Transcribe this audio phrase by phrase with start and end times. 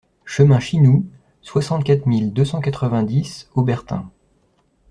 [0.25, 1.05] Chemin Chinou,
[1.43, 4.09] soixante-quatre mille deux cent quatre-vingt-dix Aubertin